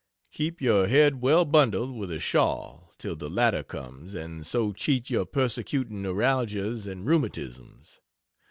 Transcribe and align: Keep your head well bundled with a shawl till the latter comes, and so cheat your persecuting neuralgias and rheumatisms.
Keep 0.31 0.61
your 0.61 0.87
head 0.87 1.21
well 1.21 1.45
bundled 1.45 1.95
with 1.95 2.11
a 2.11 2.19
shawl 2.19 2.91
till 2.97 3.15
the 3.15 3.29
latter 3.29 3.61
comes, 3.61 4.15
and 4.15 4.47
so 4.47 4.73
cheat 4.73 5.11
your 5.11 5.27
persecuting 5.27 6.01
neuralgias 6.01 6.87
and 6.87 7.05
rheumatisms. 7.05 7.99